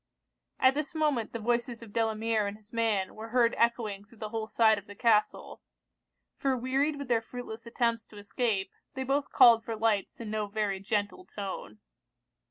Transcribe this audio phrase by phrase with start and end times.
[0.59, 4.29] At this moment the voices of Delamere and his man were heard echoing through the
[4.29, 5.61] whole side of the castle;
[6.39, 10.47] for wearied with their fruitless attempts to escape, they both called for lights in no
[10.47, 11.81] very gentle tone.